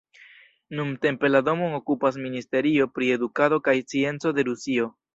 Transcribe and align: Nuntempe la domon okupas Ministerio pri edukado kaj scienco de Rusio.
Nuntempe 0.79 1.31
la 1.35 1.41
domon 1.51 1.77
okupas 1.81 2.19
Ministerio 2.23 2.91
pri 2.97 3.13
edukado 3.19 3.63
kaj 3.71 3.79
scienco 3.87 4.37
de 4.41 4.53
Rusio. 4.53 4.95